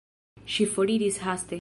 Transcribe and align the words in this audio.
Ŝi 0.53 0.67
foriris 0.75 1.23
haste. 1.27 1.49